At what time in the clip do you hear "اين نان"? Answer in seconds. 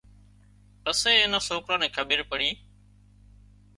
1.17-1.43